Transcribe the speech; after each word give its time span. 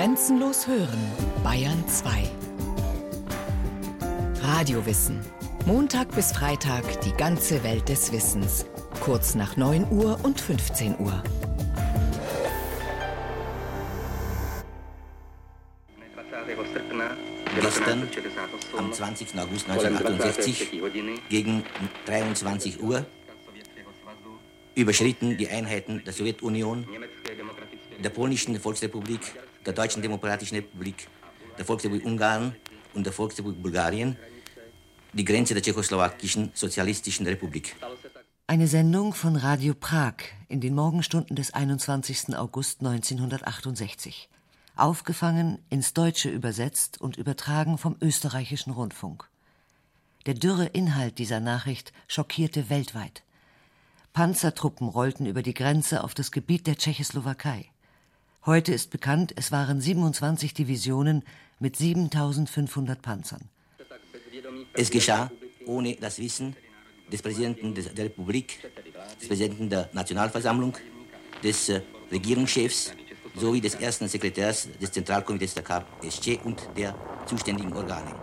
Grenzenlos 0.00 0.66
hören, 0.66 0.98
Bayern 1.44 1.86
2. 1.86 2.22
Radiowissen. 4.40 5.20
Montag 5.66 6.10
bis 6.14 6.32
Freitag 6.32 7.02
die 7.02 7.12
ganze 7.12 7.62
Welt 7.64 7.86
des 7.86 8.10
Wissens. 8.10 8.64
Kurz 9.00 9.34
nach 9.34 9.58
9 9.58 9.88
Uhr 9.90 10.18
und 10.22 10.40
15 10.40 10.98
Uhr. 11.00 11.22
Gestern, 17.60 18.08
am 18.78 18.92
20. 18.94 19.38
August 19.38 19.68
1968, 19.68 20.70
gegen 21.28 21.62
23 22.06 22.82
Uhr, 22.82 23.04
überschritten 24.74 25.36
die 25.36 25.48
Einheiten 25.48 26.02
der 26.06 26.14
Sowjetunion, 26.14 26.86
der 28.02 28.08
Polnischen 28.08 28.58
Volksrepublik, 28.58 29.20
der 29.64 29.72
Deutschen 29.72 30.02
Demokratischen 30.02 30.56
Republik, 30.56 31.08
der 31.58 31.64
Volksrepublik 31.64 32.04
Ungarn 32.06 32.54
und 32.94 33.04
der 33.04 33.12
Volksrepublik 33.12 33.62
Bulgarien 33.62 34.16
die 35.12 35.24
Grenze 35.24 35.54
der 35.54 35.62
Tschechoslowakischen 35.62 36.52
Sozialistischen 36.54 37.26
Republik. 37.26 37.76
Eine 38.46 38.68
Sendung 38.68 39.12
von 39.12 39.36
Radio 39.36 39.74
Prag 39.74 40.14
in 40.48 40.60
den 40.60 40.74
Morgenstunden 40.74 41.36
des 41.36 41.52
21. 41.52 42.36
August 42.36 42.80
1968. 42.80 44.28
Aufgefangen, 44.76 45.58
ins 45.68 45.94
Deutsche 45.94 46.30
übersetzt 46.30 47.00
und 47.00 47.16
übertragen 47.16 47.76
vom 47.76 47.96
österreichischen 48.00 48.72
Rundfunk. 48.72 49.28
Der 50.26 50.34
dürre 50.34 50.66
Inhalt 50.66 51.18
dieser 51.18 51.40
Nachricht 51.40 51.92
schockierte 52.08 52.70
weltweit. 52.70 53.22
Panzertruppen 54.12 54.88
rollten 54.88 55.26
über 55.26 55.42
die 55.42 55.54
Grenze 55.54 56.02
auf 56.02 56.14
das 56.14 56.30
Gebiet 56.30 56.66
der 56.66 56.76
Tschechoslowakei. 56.76 57.66
Heute 58.46 58.72
ist 58.72 58.90
bekannt, 58.90 59.34
es 59.36 59.52
waren 59.52 59.82
27 59.82 60.54
Divisionen 60.54 61.24
mit 61.58 61.76
7500 61.76 63.02
Panzern. 63.02 63.42
Es 64.72 64.90
geschah 64.90 65.30
ohne 65.66 65.94
das 65.96 66.18
Wissen 66.18 66.56
des 67.12 67.20
Präsidenten 67.20 67.74
der 67.74 68.04
Republik, 68.06 68.60
des 69.20 69.28
Präsidenten 69.28 69.68
der 69.68 69.90
Nationalversammlung, 69.92 70.74
des 71.42 71.68
äh, 71.68 71.82
Regierungschefs 72.10 72.92
sowie 73.36 73.60
des 73.60 73.74
ersten 73.74 74.08
Sekretärs 74.08 74.68
des 74.80 74.90
Zentralkomitees 74.90 75.54
der 75.54 75.62
KSC 75.62 76.40
und 76.42 76.66
der 76.76 76.94
zuständigen 77.26 77.72
Organe. 77.74 78.14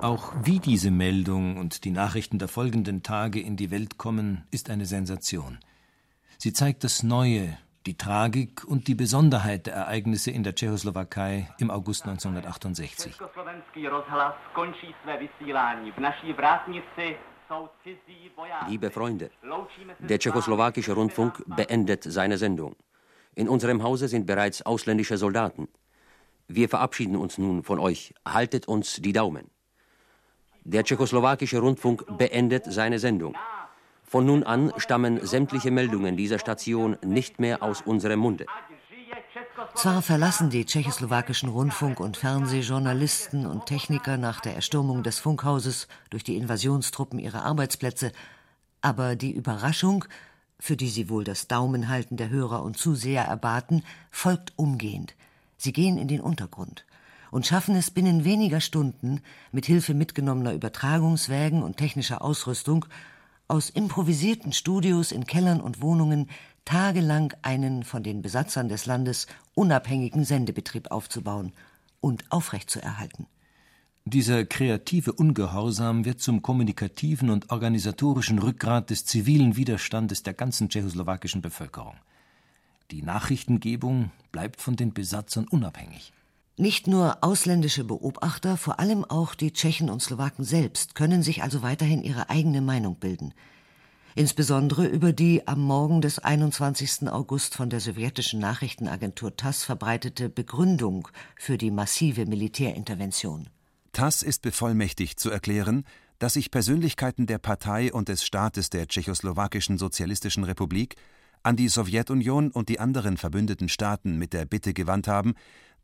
Auch 0.00 0.32
wie 0.42 0.58
diese 0.58 0.90
Meldung 0.90 1.56
und 1.56 1.84
die 1.84 1.90
Nachrichten 1.90 2.38
der 2.38 2.48
folgenden 2.48 3.02
Tage 3.02 3.40
in 3.40 3.56
die 3.56 3.70
Welt 3.70 3.96
kommen, 3.96 4.44
ist 4.50 4.70
eine 4.70 4.86
Sensation. 4.86 5.58
Sie 6.38 6.52
zeigt 6.52 6.84
das 6.84 7.02
Neue, 7.02 7.58
die 7.86 7.96
Tragik 7.96 8.64
und 8.64 8.88
die 8.88 8.94
Besonderheit 8.94 9.66
der 9.66 9.74
Ereignisse 9.74 10.30
in 10.30 10.42
der 10.42 10.54
Tschechoslowakei 10.54 11.48
im 11.58 11.70
August 11.70 12.06
1968. 12.06 13.18
Liebe 18.68 18.90
Freunde, 18.90 19.30
der 19.98 20.18
tschechoslowakische 20.18 20.92
Rundfunk 20.92 21.42
beendet 21.46 22.04
seine 22.04 22.36
Sendung. 22.36 22.76
In 23.34 23.48
unserem 23.48 23.82
Hause 23.82 24.08
sind 24.08 24.26
bereits 24.26 24.62
ausländische 24.62 25.16
Soldaten. 25.16 25.68
Wir 26.48 26.68
verabschieden 26.68 27.16
uns 27.16 27.38
nun 27.38 27.62
von 27.62 27.78
euch. 27.78 28.12
Haltet 28.26 28.68
uns 28.68 28.96
die 28.96 29.12
Daumen. 29.12 29.50
Der 30.64 30.84
tschechoslowakische 30.84 31.60
Rundfunk 31.60 32.04
beendet 32.18 32.64
seine 32.66 32.98
Sendung. 32.98 33.34
Von 34.10 34.26
nun 34.26 34.42
an 34.42 34.72
stammen 34.76 35.24
sämtliche 35.24 35.70
Meldungen 35.70 36.16
dieser 36.16 36.40
Station 36.40 36.96
nicht 37.06 37.38
mehr 37.38 37.62
aus 37.62 37.80
unserem 37.80 38.18
Munde. 38.18 38.44
Zwar 39.76 40.02
verlassen 40.02 40.50
die 40.50 40.64
tschechoslowakischen 40.64 41.48
Rundfunk- 41.48 42.00
und 42.00 42.16
Fernsehjournalisten 42.16 43.46
und 43.46 43.66
Techniker 43.66 44.16
nach 44.16 44.40
der 44.40 44.56
Erstürmung 44.56 45.04
des 45.04 45.20
Funkhauses 45.20 45.86
durch 46.10 46.24
die 46.24 46.36
Invasionstruppen 46.36 47.20
ihre 47.20 47.42
Arbeitsplätze, 47.42 48.10
aber 48.80 49.14
die 49.14 49.30
Überraschung, 49.30 50.04
für 50.58 50.76
die 50.76 50.88
sie 50.88 51.08
wohl 51.08 51.22
das 51.22 51.46
Daumenhalten 51.46 52.16
der 52.16 52.30
Hörer 52.30 52.64
und 52.64 52.76
Zuseher 52.76 53.26
erbaten, 53.26 53.84
folgt 54.10 54.52
umgehend. 54.56 55.14
Sie 55.56 55.72
gehen 55.72 55.98
in 55.98 56.08
den 56.08 56.20
Untergrund 56.20 56.84
und 57.30 57.46
schaffen 57.46 57.76
es 57.76 57.92
binnen 57.92 58.24
weniger 58.24 58.60
Stunden, 58.60 59.20
mit 59.52 59.66
Hilfe 59.66 59.94
mitgenommener 59.94 60.52
Übertragungswägen 60.52 61.62
und 61.62 61.76
technischer 61.76 62.22
Ausrüstung, 62.22 62.86
aus 63.50 63.68
improvisierten 63.68 64.52
Studios 64.52 65.12
in 65.12 65.26
Kellern 65.26 65.60
und 65.60 65.82
Wohnungen 65.82 66.28
tagelang 66.64 67.34
einen 67.42 67.82
von 67.82 68.02
den 68.02 68.22
Besatzern 68.22 68.68
des 68.68 68.86
Landes 68.86 69.26
unabhängigen 69.54 70.24
Sendebetrieb 70.24 70.90
aufzubauen 70.90 71.52
und 72.00 72.24
aufrechtzuerhalten. 72.30 73.26
Dieser 74.04 74.44
kreative 74.44 75.12
Ungehorsam 75.12 76.04
wird 76.04 76.20
zum 76.20 76.42
kommunikativen 76.42 77.28
und 77.28 77.50
organisatorischen 77.50 78.38
Rückgrat 78.38 78.90
des 78.90 79.04
zivilen 79.04 79.56
Widerstandes 79.56 80.22
der 80.22 80.32
ganzen 80.32 80.68
tschechoslowakischen 80.68 81.42
Bevölkerung. 81.42 81.96
Die 82.90 83.02
Nachrichtengebung 83.02 84.10
bleibt 84.32 84.60
von 84.60 84.76
den 84.76 84.94
Besatzern 84.94 85.46
unabhängig. 85.48 86.12
Nicht 86.60 86.86
nur 86.86 87.24
ausländische 87.24 87.84
Beobachter, 87.84 88.58
vor 88.58 88.80
allem 88.80 89.06
auch 89.06 89.34
die 89.34 89.54
Tschechen 89.54 89.88
und 89.88 90.02
Slowaken 90.02 90.44
selbst 90.44 90.94
können 90.94 91.22
sich 91.22 91.42
also 91.42 91.62
weiterhin 91.62 92.02
ihre 92.02 92.28
eigene 92.28 92.60
Meinung 92.60 92.96
bilden. 92.96 93.32
Insbesondere 94.14 94.84
über 94.86 95.14
die 95.14 95.48
am 95.48 95.62
Morgen 95.62 96.02
des 96.02 96.18
21. 96.18 97.08
August 97.08 97.54
von 97.54 97.70
der 97.70 97.80
sowjetischen 97.80 98.40
Nachrichtenagentur 98.40 99.34
TASS 99.38 99.64
verbreitete 99.64 100.28
Begründung 100.28 101.08
für 101.34 101.56
die 101.56 101.70
massive 101.70 102.26
Militärintervention. 102.26 103.48
TASS 103.92 104.20
ist 104.20 104.42
bevollmächtigt 104.42 105.18
zu 105.18 105.30
erklären, 105.30 105.84
dass 106.18 106.34
sich 106.34 106.50
Persönlichkeiten 106.50 107.26
der 107.26 107.38
Partei 107.38 107.90
und 107.90 108.10
des 108.10 108.22
Staates 108.22 108.68
der 108.68 108.86
Tschechoslowakischen 108.86 109.78
Sozialistischen 109.78 110.44
Republik 110.44 110.96
an 111.42 111.56
die 111.56 111.68
Sowjetunion 111.68 112.50
und 112.50 112.68
die 112.68 112.80
anderen 112.80 113.16
verbündeten 113.16 113.70
Staaten 113.70 114.18
mit 114.18 114.34
der 114.34 114.44
Bitte 114.44 114.74
gewandt 114.74 115.08
haben, 115.08 115.32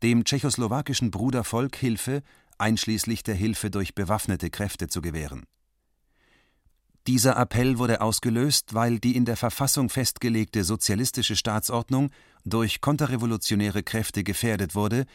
dem 0.03 0.23
tschechoslowakischen 0.23 1.11
Brudervolk 1.11 1.75
Hilfe, 1.75 2.23
einschließlich 2.57 3.23
der 3.23 3.35
Hilfe 3.35 3.69
durch 3.69 3.95
bewaffnete 3.95 4.49
Kräfte, 4.49 4.87
zu 4.87 5.01
gewähren. 5.01 5.45
Dieser 7.07 7.37
Appell 7.37 7.77
wurde 7.77 8.01
ausgelöst, 8.01 8.73
weil 8.73 8.99
die 8.99 9.15
in 9.15 9.23
der 9.23 9.37
Verfassung 9.37 9.89
festgelegte 9.89 10.65
sozialistische 10.65 11.37
Staatsordnung 11.37 12.11
durch 12.43 12.81
konterrevolutionäre 12.81 13.81
Kräfte 13.81 14.25
gefährdet 14.25 14.75
wurde, 14.75 15.05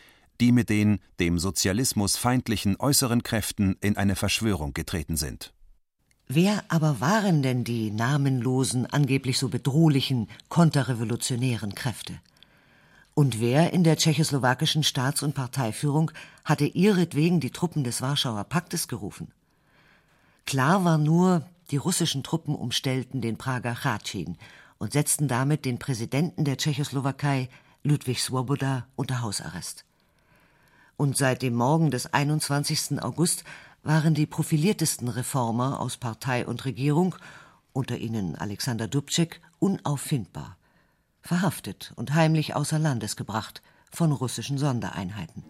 die 0.40 0.52
mit 0.52 0.70
den 0.70 1.00
dem 1.20 1.38
Sozialismus 1.38 2.16
feindlichen 2.16 2.76
äußeren 2.80 3.22
Kräften 3.22 3.76
in 3.82 3.98
eine 3.98 4.16
Verschwörung 4.16 4.72
getreten 4.72 5.16
sind. 5.16 5.52
Wer 6.28 6.64
aber 6.68 7.00
waren 7.00 7.42
denn 7.42 7.62
die 7.62 7.90
namenlosen, 7.90 8.86
angeblich 8.86 9.38
so 9.38 9.48
bedrohlichen 9.50 10.28
konterrevolutionären 10.48 11.74
Kräfte? 11.74 12.18
Und 13.14 13.40
wer 13.40 13.74
in 13.74 13.84
der 13.84 13.96
tschechoslowakischen 13.96 14.82
Staats- 14.82 15.22
und 15.22 15.34
Parteiführung 15.34 16.10
hatte 16.44 16.64
ihretwegen 16.64 17.40
die 17.40 17.50
Truppen 17.50 17.84
des 17.84 18.00
Warschauer 18.00 18.44
Paktes 18.44 18.88
gerufen? 18.88 19.30
Klar 20.46 20.84
war 20.84 20.96
nur, 20.96 21.46
die 21.70 21.76
russischen 21.76 22.22
Truppen 22.22 22.54
umstellten 22.54 23.20
den 23.20 23.36
Prager 23.36 23.74
Chatschin 23.74 24.38
und 24.78 24.94
setzten 24.94 25.28
damit 25.28 25.66
den 25.66 25.78
Präsidenten 25.78 26.44
der 26.44 26.56
Tschechoslowakei, 26.56 27.50
Ludwig 27.82 28.22
Swoboda, 28.22 28.86
unter 28.96 29.20
Hausarrest. 29.20 29.84
Und 30.96 31.16
seit 31.16 31.42
dem 31.42 31.54
Morgen 31.54 31.90
des 31.90 32.12
21. 32.12 33.02
August 33.02 33.44
waren 33.82 34.14
die 34.14 34.26
profiliertesten 34.26 35.08
Reformer 35.08 35.80
aus 35.80 35.98
Partei 35.98 36.46
und 36.46 36.64
Regierung, 36.64 37.14
unter 37.74 37.98
ihnen 37.98 38.36
Alexander 38.36 38.88
Dubček, 38.88 39.40
unauffindbar 39.58 40.56
verhaftet 41.22 41.92
und 41.96 42.14
heimlich 42.14 42.54
außer 42.54 42.78
Landes 42.78 43.16
gebracht 43.16 43.62
von 43.90 44.12
russischen 44.12 44.58
Sondereinheiten. 44.58 45.44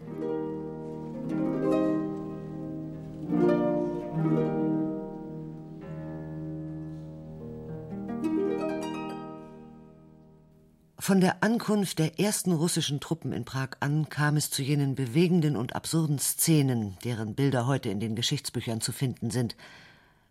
Von 11.03 11.19
der 11.19 11.43
Ankunft 11.43 11.99
der 11.99 12.17
ersten 12.17 12.53
russischen 12.53 13.01
Truppen 13.01 13.33
in 13.33 13.43
Prag 13.43 13.71
an 13.81 14.07
kam 14.07 14.37
es 14.37 14.49
zu 14.49 14.61
jenen 14.61 14.95
bewegenden 14.95 15.57
und 15.57 15.75
absurden 15.75 16.17
Szenen, 16.17 16.97
deren 17.03 17.35
Bilder 17.35 17.67
heute 17.67 17.89
in 17.89 17.99
den 17.99 18.15
Geschichtsbüchern 18.15 18.79
zu 18.79 18.93
finden 18.93 19.29
sind. 19.29 19.57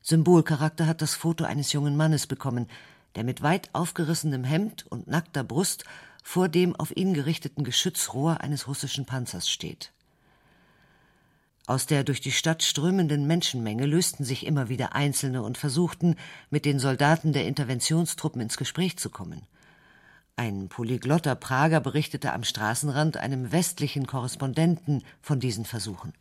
Symbolcharakter 0.01 0.87
hat 0.87 1.03
das 1.03 1.15
Foto 1.15 1.45
eines 1.45 1.75
jungen 1.75 1.95
Mannes 1.95 2.27
bekommen, 2.27 2.69
der 3.15 3.25
mit 3.25 3.43
weit 3.43 3.71
aufgerissenem 3.73 4.45
Hemd 4.45 4.87
und 4.89 5.07
nackter 5.07 5.45
Brust 5.45 5.85
vor 6.23 6.49
dem 6.49 6.77
auf 6.77 6.97
ihn 6.97 7.15
gerichteten 7.15 7.65
Geschützrohr 7.65 8.41
eines 8.41 8.69
russischen 8.69 9.07
Panzers 9.07 9.51
steht. 9.51 9.93
Aus 11.67 11.87
der 11.87 12.03
durch 12.03 12.21
die 12.21 12.33
Stadt 12.33 12.63
strömenden 12.63 13.27
Menschenmenge 13.27 13.87
lösten 13.87 14.25
sich 14.25 14.47
immer 14.47 14.69
wieder 14.69 14.95
Einzelne 14.95 15.43
und 15.43 15.59
versuchten, 15.59 16.17
mit 16.51 16.65
den 16.65 16.79
Soldaten 16.79 17.33
der 17.33 17.47
Interventionstruppen 17.47 18.41
ins 18.41 18.57
Gespräch 18.57 18.99
zu 18.99 19.11
kommen. 19.11 19.43
Ein 20.35 20.69
polyglotter 20.69 21.37
Prager 21.37 21.81
berichtete 21.81 22.33
am 22.33 22.43
Straßenrand 22.43 23.17
einem 23.17 23.53
westlichen 23.53 24.07
Korrespondenten 24.07 25.05
von 25.21 25.39
diesen 25.39 25.65
Versuchen. 25.65 26.15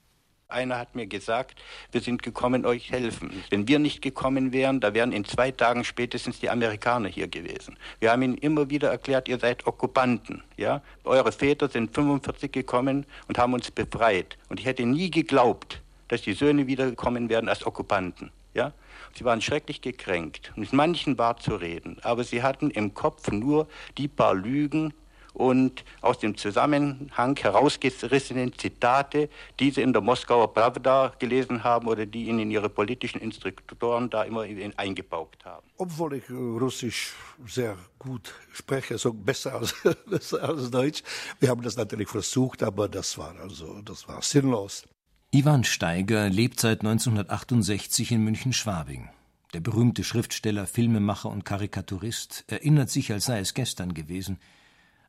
Einer 0.51 0.77
hat 0.77 0.95
mir 0.95 1.07
gesagt, 1.07 1.59
wir 1.91 2.01
sind 2.01 2.23
gekommen, 2.23 2.65
euch 2.65 2.91
helfen. 2.91 3.43
Wenn 3.49 3.67
wir 3.67 3.79
nicht 3.79 4.01
gekommen 4.01 4.51
wären, 4.51 4.79
da 4.79 4.93
wären 4.93 5.11
in 5.11 5.25
zwei 5.25 5.51
Tagen 5.51 5.83
spätestens 5.83 6.39
die 6.39 6.49
Amerikaner 6.49 7.07
hier 7.09 7.27
gewesen. 7.27 7.77
Wir 7.99 8.11
haben 8.11 8.21
ihnen 8.21 8.37
immer 8.37 8.69
wieder 8.69 8.89
erklärt, 8.89 9.27
ihr 9.27 9.39
seid 9.39 9.65
Okkupanten. 9.65 10.43
Ja? 10.57 10.81
Eure 11.03 11.31
Väter 11.31 11.69
sind 11.69 11.93
45 11.93 12.51
gekommen 12.51 13.05
und 13.27 13.37
haben 13.37 13.53
uns 13.53 13.71
befreit. 13.71 14.37
Und 14.49 14.59
ich 14.59 14.65
hätte 14.65 14.85
nie 14.85 15.09
geglaubt, 15.09 15.81
dass 16.09 16.21
die 16.21 16.33
Söhne 16.33 16.67
wiederkommen 16.67 17.29
werden 17.29 17.49
als 17.49 17.65
Okkupanten. 17.65 18.31
Ja? 18.53 18.73
Sie 19.17 19.25
waren 19.25 19.41
schrecklich 19.41 19.81
gekränkt. 19.81 20.51
Mit 20.55 20.73
manchen 20.73 21.17
war 21.17 21.37
zu 21.37 21.55
reden, 21.55 21.97
aber 22.01 22.23
sie 22.23 22.43
hatten 22.43 22.71
im 22.71 22.93
Kopf 22.93 23.31
nur 23.31 23.67
die 23.97 24.07
paar 24.07 24.33
Lügen, 24.33 24.93
und 25.33 25.83
aus 26.01 26.19
dem 26.19 26.37
Zusammenhang 26.37 27.37
herausgerissenen 27.37 28.53
Zitate, 28.57 29.29
die 29.59 29.71
sie 29.71 29.81
in 29.81 29.93
der 29.93 30.01
Moskauer 30.01 30.53
Pravda 30.53 31.13
gelesen 31.19 31.63
haben 31.63 31.87
oder 31.87 32.05
die 32.05 32.25
ihnen 32.25 32.51
ihre 32.51 32.69
politischen 32.69 33.21
Instruktoren 33.21 34.09
da 34.09 34.23
immer 34.23 34.45
eingebaugt 34.77 35.45
haben. 35.45 35.65
Obwohl 35.77 36.15
ich 36.15 36.29
Russisch 36.29 37.13
sehr 37.45 37.77
gut 37.99 38.33
spreche, 38.51 38.97
so 38.97 39.13
besser 39.13 39.55
als, 39.55 39.75
besser 40.09 40.43
als 40.43 40.71
Deutsch. 40.71 41.03
Wir 41.39 41.49
haben 41.49 41.61
das 41.61 41.77
natürlich 41.77 42.09
versucht, 42.09 42.63
aber 42.63 42.87
das 42.89 43.17
war 43.17 43.35
also, 43.39 43.81
das 43.81 44.07
war 44.07 44.21
sinnlos. 44.21 44.85
Ivan 45.31 45.63
Steiger 45.63 46.29
lebt 46.29 46.59
seit 46.59 46.81
1968 46.81 48.11
in 48.11 48.23
München-Schwabing. 48.23 49.09
Der 49.53 49.59
berühmte 49.59 50.03
Schriftsteller, 50.03 50.65
Filmemacher 50.65 51.29
und 51.29 51.45
Karikaturist 51.45 52.45
erinnert 52.47 52.89
sich, 52.89 53.11
als 53.11 53.25
sei 53.25 53.39
es 53.39 53.53
gestern 53.53 53.93
gewesen, 53.93 54.39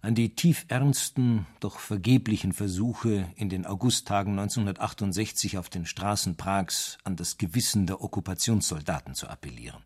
an 0.02 0.16
die 0.16 0.34
tief 0.34 0.66
ernsten, 0.66 1.46
doch 1.60 1.78
vergeblichen 1.78 2.52
Versuche, 2.52 3.32
in 3.36 3.48
den 3.48 3.64
Augusttagen 3.64 4.32
1968 4.32 5.58
auf 5.58 5.70
den 5.70 5.86
Straßen 5.86 6.36
Prags 6.36 6.98
an 7.04 7.14
das 7.14 7.38
Gewissen 7.38 7.86
der 7.86 8.02
Okkupationssoldaten 8.02 9.14
zu 9.14 9.28
appellieren. 9.28 9.84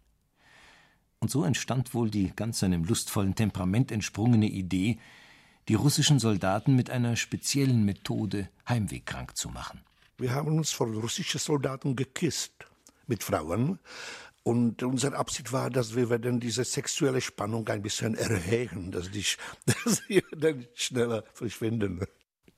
Und 1.19 1.31
so 1.31 1.45
entstand 1.45 1.93
wohl 1.93 2.11
die 2.11 2.33
ganz 2.35 2.61
seinem 2.61 2.85
lustvollen 2.85 3.35
Temperament 3.35 3.93
entsprungene 3.93 4.49
Idee, 4.49 4.99
die 5.69 5.75
russischen 5.75 6.19
Soldaten 6.19 6.75
mit 6.75 6.89
einer 6.89 7.17
speziellen 7.17 7.85
Methode 7.85 8.49
heimwegkrank 8.67 9.37
zu 9.37 9.51
machen. 9.51 9.83
Wir 10.17 10.33
haben 10.33 10.57
uns 10.57 10.71
vor 10.71 10.87
russischen 10.87 11.41
Soldaten 11.41 11.95
gekisst 11.95 12.55
mit 13.07 13.23
Frauen 13.23 13.79
und 14.47 14.85
unsere 14.85 15.17
Absicht 15.17 15.53
war, 15.53 15.71
dass 15.71 15.97
wir 15.97 16.09
werden 16.09 16.39
diese 16.39 16.63
sexuelle 16.63 17.21
Spannung 17.21 17.67
ein 17.69 17.83
bisschen 17.83 18.15
erhöhen, 18.15 18.93
dass 18.93 19.11
die, 19.11 19.25
dass 19.67 20.03
die 20.07 20.23
dann 20.37 20.65
schneller 20.73 21.25
verschwinden. 21.35 22.07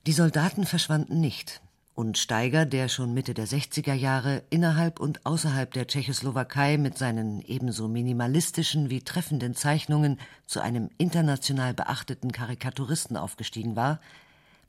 Die 0.06 0.12
Soldaten 0.12 0.67
verschwanden 0.67 1.19
nicht. 1.19 1.62
Und 1.94 2.19
Steiger, 2.19 2.67
der 2.67 2.88
schon 2.88 3.14
Mitte 3.14 3.32
der 3.32 3.49
60er 3.49 3.94
Jahre 3.94 4.43
innerhalb 4.50 5.00
und 5.00 5.25
außerhalb 5.25 5.73
der 5.73 5.87
Tschechoslowakei 5.87 6.76
mit 6.76 6.99
seinen 6.99 7.40
ebenso 7.40 7.88
minimalistischen 7.88 8.90
wie 8.90 9.00
treffenden 9.00 9.55
Zeichnungen 9.55 10.20
zu 10.46 10.61
einem 10.61 10.90
international 10.99 11.73
beachteten 11.73 12.32
Karikaturisten 12.32 13.17
aufgestiegen 13.17 13.76
war, 13.76 13.99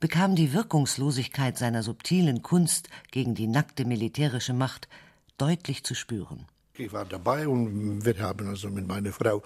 bekam 0.00 0.36
die 0.36 0.54
Wirkungslosigkeit 0.54 1.58
seiner 1.58 1.82
subtilen 1.82 2.40
Kunst 2.40 2.88
gegen 3.10 3.34
die 3.34 3.46
nackte 3.46 3.84
militärische 3.84 4.54
Macht 4.54 4.88
deutlich 5.36 5.84
zu 5.84 5.94
spüren. 5.94 6.46
Ich 6.80 6.94
war 6.94 7.04
dabei 7.04 7.46
und 7.46 8.06
wir 8.06 8.18
haben 8.20 8.48
also 8.48 8.70
mit 8.70 8.88
meiner 8.88 9.12
Frau 9.12 9.42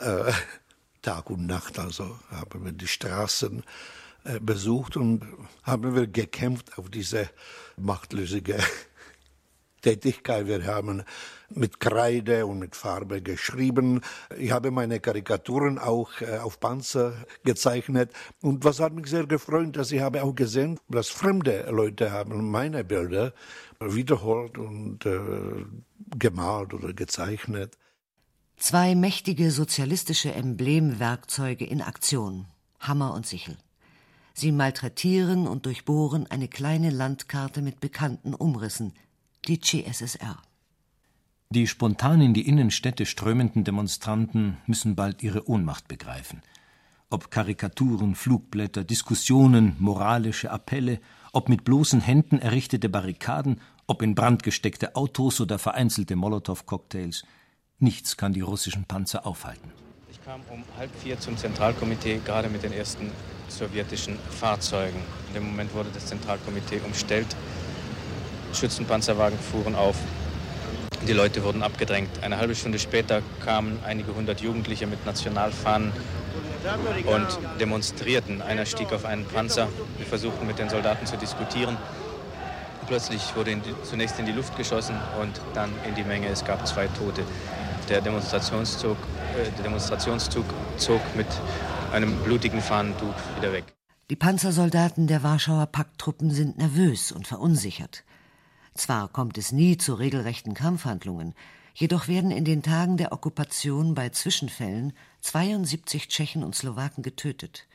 äh, 0.00 0.32
Tag 1.02 1.30
und 1.30 1.46
Nacht 1.46 1.78
also 1.78 2.18
haben 2.32 2.64
wir 2.64 2.72
die 2.72 2.88
Straßen 2.88 3.62
äh, 4.24 4.40
besucht 4.40 4.96
und 4.96 5.22
haben 5.62 5.94
wir 5.94 6.08
gekämpft 6.08 6.76
auf 6.76 6.90
diese 6.90 7.30
machtlösige 7.76 8.58
Tätigkeit. 9.84 10.46
Wir 10.46 10.64
haben 10.66 11.02
mit 11.50 11.78
Kreide 11.78 12.46
und 12.46 12.58
mit 12.58 12.74
Farbe 12.74 13.20
geschrieben. 13.20 14.00
Ich 14.38 14.50
habe 14.50 14.70
meine 14.70 14.98
Karikaturen 14.98 15.78
auch 15.78 16.20
äh, 16.22 16.38
auf 16.38 16.58
Panzer 16.58 17.12
gezeichnet. 17.44 18.10
Und 18.40 18.64
was 18.64 18.80
hat 18.80 18.94
mich 18.94 19.06
sehr 19.06 19.26
gefreut, 19.26 19.76
dass 19.76 19.92
ich 19.92 20.00
habe 20.00 20.22
auch 20.22 20.34
gesehen, 20.34 20.80
dass 20.88 21.10
fremde 21.10 21.68
Leute 21.70 22.12
haben 22.12 22.50
meine 22.50 22.82
Bilder 22.82 23.34
wiederholt 23.78 24.56
und 24.56 25.04
äh, 25.04 25.20
gemalt 26.18 26.72
oder 26.72 26.94
gezeichnet. 26.94 27.76
Zwei 28.56 28.94
mächtige 28.94 29.50
sozialistische 29.50 30.32
Emblemwerkzeuge 30.32 31.66
in 31.66 31.82
Aktion, 31.82 32.46
Hammer 32.80 33.12
und 33.12 33.26
Sichel. 33.26 33.58
Sie 34.32 34.50
malträtieren 34.50 35.46
und 35.46 35.66
durchbohren 35.66 36.26
eine 36.28 36.48
kleine 36.48 36.90
Landkarte 36.90 37.62
mit 37.62 37.80
bekannten 37.80 38.34
Umrissen, 38.34 38.94
die 39.48 39.60
CSSR. 39.60 40.36
Die 41.50 41.66
spontan 41.66 42.20
in 42.20 42.34
die 42.34 42.48
Innenstädte 42.48 43.06
strömenden 43.06 43.64
Demonstranten 43.64 44.58
müssen 44.66 44.96
bald 44.96 45.22
ihre 45.22 45.48
Ohnmacht 45.48 45.88
begreifen. 45.88 46.42
Ob 47.10 47.30
Karikaturen, 47.30 48.14
Flugblätter, 48.14 48.82
Diskussionen, 48.82 49.76
moralische 49.78 50.50
Appelle, 50.50 51.00
ob 51.32 51.48
mit 51.48 51.64
bloßen 51.64 52.00
Händen 52.00 52.38
errichtete 52.38 52.88
Barrikaden 52.88 53.60
ob 53.86 54.02
in 54.02 54.14
Brand 54.14 54.42
gesteckte 54.42 54.96
Autos 54.96 55.40
oder 55.40 55.58
vereinzelte 55.58 56.16
Molotow-Cocktails. 56.16 57.24
Nichts 57.78 58.16
kann 58.16 58.32
die 58.32 58.40
russischen 58.40 58.84
Panzer 58.84 59.26
aufhalten. 59.26 59.70
Ich 60.10 60.24
kam 60.24 60.40
um 60.50 60.64
halb 60.78 60.90
vier 61.02 61.20
zum 61.20 61.36
Zentralkomitee, 61.36 62.20
gerade 62.24 62.48
mit 62.48 62.62
den 62.62 62.72
ersten 62.72 63.10
sowjetischen 63.48 64.18
Fahrzeugen. 64.30 65.00
In 65.28 65.34
dem 65.34 65.44
Moment 65.44 65.74
wurde 65.74 65.90
das 65.92 66.06
Zentralkomitee 66.06 66.80
umstellt. 66.84 67.36
Schützenpanzerwagen 68.54 69.38
fuhren 69.38 69.74
auf. 69.74 69.96
Die 71.06 71.12
Leute 71.12 71.42
wurden 71.44 71.62
abgedrängt. 71.62 72.22
Eine 72.22 72.38
halbe 72.38 72.54
Stunde 72.54 72.78
später 72.78 73.20
kamen 73.44 73.78
einige 73.84 74.14
hundert 74.14 74.40
Jugendliche 74.40 74.86
mit 74.86 75.04
Nationalfahnen 75.04 75.92
und 77.04 77.60
demonstrierten. 77.60 78.40
Einer 78.40 78.64
stieg 78.64 78.92
auf 78.92 79.04
einen 79.04 79.26
Panzer. 79.26 79.68
Wir 79.98 80.06
versuchten 80.06 80.46
mit 80.46 80.58
den 80.58 80.70
Soldaten 80.70 81.04
zu 81.04 81.16
diskutieren. 81.16 81.76
Plötzlich 82.86 83.34
wurde 83.36 83.50
in 83.50 83.62
die, 83.62 83.74
zunächst 83.82 84.18
in 84.18 84.26
die 84.26 84.32
Luft 84.32 84.56
geschossen 84.56 84.96
und 85.20 85.40
dann 85.54 85.70
in 85.86 85.94
die 85.94 86.04
Menge. 86.04 86.28
Es 86.28 86.44
gab 86.44 86.66
zwei 86.66 86.86
Tote. 86.86 87.22
Der 87.88 88.00
Demonstrationszug, 88.00 88.96
äh, 89.36 89.50
der 89.56 89.64
Demonstrationszug 89.64 90.44
zog 90.78 91.00
mit 91.16 91.26
einem 91.92 92.16
blutigen 92.18 92.60
Fahnentuch 92.60 93.14
wieder 93.36 93.52
weg. 93.52 93.64
Die 94.10 94.16
Panzersoldaten 94.16 95.06
der 95.06 95.22
Warschauer 95.22 95.66
Pakttruppen 95.66 96.30
sind 96.30 96.58
nervös 96.58 97.12
und 97.12 97.26
verunsichert. 97.26 98.04
Zwar 98.74 99.08
kommt 99.08 99.38
es 99.38 99.52
nie 99.52 99.78
zu 99.78 99.94
regelrechten 99.94 100.54
Kampfhandlungen, 100.54 101.34
jedoch 101.74 102.08
werden 102.08 102.32
in 102.32 102.44
den 102.44 102.62
Tagen 102.62 102.96
der 102.96 103.12
Okkupation 103.12 103.94
bei 103.94 104.08
Zwischenfällen 104.08 104.96
72 105.20 106.08
Tschechen 106.08 106.42
und 106.42 106.56
Slowaken 106.56 107.04
getötet. 107.04 107.68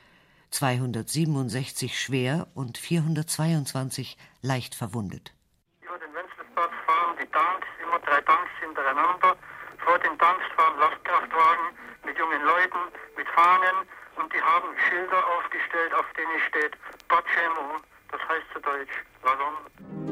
267 0.51 1.97
schwer 1.97 2.47
und 2.53 2.77
422 2.77 4.17
leicht 4.41 4.75
verwundet. 4.75 5.33
Über 5.81 5.97
den 5.99 6.13
Wenzelsplatz 6.13 6.73
fahren 6.85 7.15
die 7.21 7.31
Tanks, 7.31 7.67
immer 7.81 7.99
drei 7.99 8.19
Tanks 8.21 8.51
hintereinander. 8.59 9.37
Vor 9.85 9.99
den 9.99 10.17
Tanks 10.19 10.43
fahren 10.57 10.79
Lastkraftwagen 10.79 11.67
mit 12.03 12.17
jungen 12.17 12.41
Leuten, 12.43 12.91
mit 13.15 13.27
Fahnen 13.29 13.87
und 14.17 14.33
die 14.33 14.41
haben 14.41 14.67
Schilder 14.89 15.23
aufgestellt, 15.37 15.93
auf 15.93 16.05
denen 16.17 16.39
steht 16.49 16.75
Pacemo, 17.07 17.79
das 18.11 18.19
heißt 18.27 18.47
zu 18.53 18.59
Deutsch 18.59 19.05
Warum? 19.21 20.08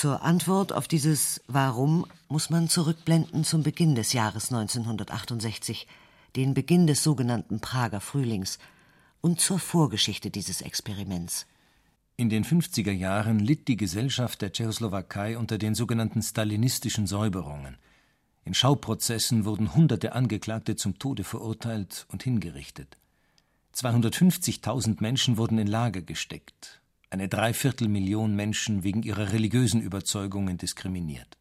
Zur 0.00 0.22
Antwort 0.22 0.72
auf 0.72 0.88
dieses 0.88 1.42
Warum 1.46 2.06
muss 2.30 2.48
man 2.48 2.70
zurückblenden 2.70 3.44
zum 3.44 3.62
Beginn 3.62 3.94
des 3.94 4.14
Jahres 4.14 4.50
1968, 4.50 5.86
den 6.36 6.54
Beginn 6.54 6.86
des 6.86 7.02
sogenannten 7.02 7.60
Prager 7.60 8.00
Frühlings 8.00 8.58
und 9.20 9.42
zur 9.42 9.58
Vorgeschichte 9.58 10.30
dieses 10.30 10.62
Experiments. 10.62 11.46
In 12.16 12.30
den 12.30 12.46
50er 12.46 12.92
Jahren 12.92 13.40
litt 13.40 13.68
die 13.68 13.76
Gesellschaft 13.76 14.40
der 14.40 14.52
Tschechoslowakei 14.52 15.36
unter 15.36 15.58
den 15.58 15.74
sogenannten 15.74 16.22
stalinistischen 16.22 17.06
Säuberungen. 17.06 17.76
In 18.46 18.54
Schauprozessen 18.54 19.44
wurden 19.44 19.74
hunderte 19.74 20.14
Angeklagte 20.14 20.76
zum 20.76 20.98
Tode 20.98 21.24
verurteilt 21.24 22.06
und 22.08 22.22
hingerichtet. 22.22 22.96
250.000 23.74 25.02
Menschen 25.02 25.36
wurden 25.36 25.58
in 25.58 25.66
Lager 25.66 26.00
gesteckt, 26.00 26.79
eine 27.10 27.28
Dreiviertelmillion 27.28 28.34
Menschen 28.34 28.84
wegen 28.84 29.02
ihrer 29.02 29.32
religiösen 29.32 29.82
Überzeugungen 29.82 30.58
diskriminiert. 30.58 31.36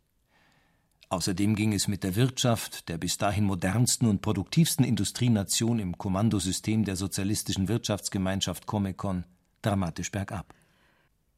Außerdem 1.10 1.56
ging 1.56 1.74
es 1.74 1.88
mit 1.88 2.04
der 2.04 2.16
Wirtschaft 2.16 2.88
der 2.90 2.98
bis 2.98 3.18
dahin 3.18 3.46
modernsten 3.46 4.08
und 4.08 4.22
produktivsten 4.22 4.86
Industrienation 4.86 5.80
im 5.80 5.98
Kommandosystem 5.98 6.86
der 6.86 6.96
sozialistischen 6.96 7.68
Wirtschaftsgemeinschaft 7.68 8.68
Comecon 8.68 9.26
dramatisch 9.62 10.12
bergab. 10.12 10.54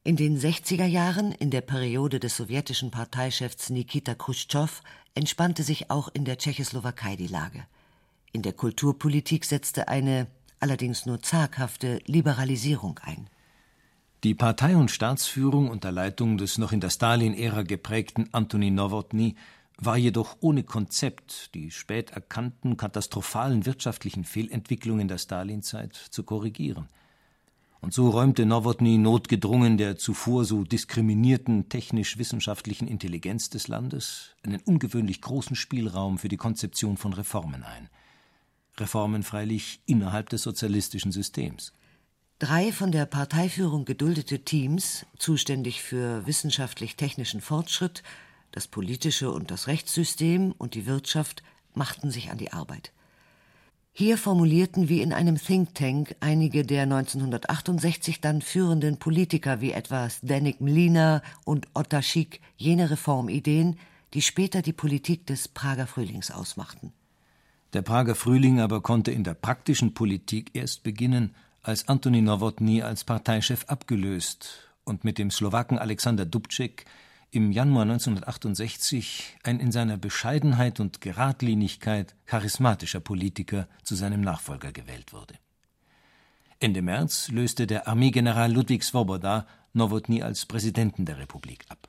In 0.04 0.16
den 0.16 0.38
60er 0.38 0.86
Jahren, 0.86 1.32
in 1.32 1.52
der 1.52 1.62
Periode 1.62 2.20
des 2.20 2.36
sowjetischen 2.36 2.92
Parteichefs 2.92 3.70
Nikita 3.70 4.16
Khrushchev, 4.16 4.82
entspannte 5.14 5.64
sich 5.64 5.92
auch 5.92 6.10
in 6.14 6.26
der 6.26 6.38
Tschechoslowakei 6.38 7.16
die 7.16 7.28
Lage. 7.28 7.66
In 8.34 8.42
der 8.42 8.54
Kulturpolitik 8.54 9.46
setzte 9.46 9.90
eine, 9.90 10.28
allerdings 10.60 11.06
nur 11.06 11.22
zaghafte, 11.22 12.02
Liberalisierung 12.08 13.00
ein. 13.04 13.30
Die 14.24 14.36
Partei- 14.36 14.78
und 14.78 14.92
Staatsführung 14.92 15.70
unter 15.70 15.92
Leitung 15.92 16.38
des 16.38 16.58
noch 16.58 16.72
in 16.72 16.80
der 16.80 16.90
Stalin-Ära 16.90 17.64
geprägten 17.64 18.30
Antoni 18.34 18.70
Nowotny 18.70 19.36
war 19.78 19.98
jedoch 19.98 20.38
ohne 20.42 20.64
Konzept, 20.64 21.56
die 21.56 21.72
spät 21.72 22.12
erkannten 22.12 22.78
katastrophalen 22.78 23.66
wirtschaftlichen 23.66 24.24
Fehlentwicklungen 24.24 25.08
der 25.08 25.18
Stalinzeit 25.18 25.96
zu 25.96 26.24
korrigieren– 26.24 26.88
und 27.82 27.96
so 27.96 28.10
räumte 28.12 28.46
Nowotny 28.46 29.00
notgedrungen 29.00 29.76
der 29.78 29.98
zuvor 29.98 30.46
so 30.46 30.64
diskriminierten 30.64 31.68
technisch-wissenschaftlichen 31.68 32.88
Intelligenz 32.88 33.50
des 33.50 33.68
Landes 33.68 34.36
einen 34.44 34.62
ungewöhnlich 34.62 35.20
großen 35.20 35.56
Spielraum 35.56 36.20
für 36.20 36.30
die 36.30 36.38
Konzeption 36.38 36.98
von 36.98 37.14
Reformen 37.14 37.64
ein. 37.64 37.90
Reformen 38.78 39.24
freilich 39.24 39.82
innerhalb 39.88 40.30
des 40.30 40.44
sozialistischen 40.44 41.12
Systems. 41.12 41.74
Drei 42.42 42.72
von 42.72 42.92
der 42.92 43.06
Parteiführung 43.06 43.86
geduldete 43.86 44.40
Teams, 44.40 45.06
zuständig 45.20 45.84
für 45.84 46.26
wissenschaftlich-technischen 46.26 47.40
Fortschritt, 47.40 48.02
das 48.52 48.68
politische 48.68 49.30
und 49.30 49.52
das 49.52 49.68
Rechtssystem 49.68 50.52
und 50.58 50.74
die 50.74 50.88
Wirtschaft, 50.88 51.44
machten 51.76 52.10
sich 52.10 52.32
an 52.32 52.40
die 52.40 52.52
Arbeit. 52.52 52.94
Hier 53.94 54.18
formulierten 54.18 54.90
wie 54.90 55.04
in 55.04 55.14
einem 55.14 55.38
Think 55.38 55.76
Tank 55.76 56.16
einige 56.20 56.66
der 56.66 56.82
1968 56.82 58.22
dann 58.22 58.42
führenden 58.42 58.98
Politiker 58.98 59.62
wie 59.62 59.74
etwa 59.74 60.10
Zdeněk 60.10 60.62
Mlina 60.62 61.22
und 61.46 61.68
Otta 61.76 62.02
Schick 62.02 62.42
jene 62.58 62.90
Reformideen, 62.90 63.78
die 64.16 64.24
später 64.24 64.64
die 64.64 64.74
Politik 64.74 65.28
des 65.28 65.48
Prager 65.48 65.86
Frühlings 65.86 66.32
ausmachten. 66.32 66.92
Der 67.74 67.84
Prager 67.84 68.16
Frühling 68.16 68.60
aber 68.60 68.82
konnte 68.82 69.12
in 69.12 69.24
der 69.24 69.36
praktischen 69.36 69.94
Politik 69.94 70.50
erst 70.56 70.82
beginnen, 70.82 71.36
als 71.64 71.88
Antoni 71.88 72.22
Nowotny 72.22 72.82
als 72.82 73.04
Parteichef 73.04 73.66
abgelöst 73.66 74.72
und 74.84 75.04
mit 75.04 75.18
dem 75.18 75.30
Slowaken 75.30 75.78
Alexander 75.78 76.26
Dubček 76.26 76.86
im 77.30 77.52
Januar 77.52 77.84
1968 77.84 79.38
ein 79.44 79.60
in 79.60 79.72
seiner 79.72 79.98
Bescheidenheit 79.98 80.80
und 80.80 81.02
Geradlinigkeit 81.02 82.16
charismatischer 82.26 83.00
Politiker 83.00 83.68
zu 83.84 83.96
seinem 83.96 84.22
Nachfolger 84.22 84.72
gewählt 84.72 85.14
wurde. 85.14 85.36
Ende 86.60 86.82
März 86.82 87.30
löste 87.30 87.68
der 87.68 87.88
Armeegeneral 87.88 88.52
Ludwig 88.52 88.84
Svoboda 88.84 89.48
Nowotny 89.74 90.24
als 90.24 90.46
Präsidenten 90.46 91.06
der 91.06 91.20
Republik 91.20 91.66
ab. 91.70 91.88